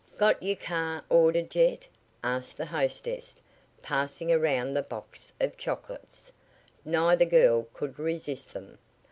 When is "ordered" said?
1.09-1.53